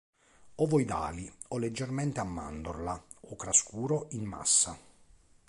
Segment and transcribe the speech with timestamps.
[0.55, 4.75] Ovoidali o leggermente a mandorla, ocra-scuro in massa.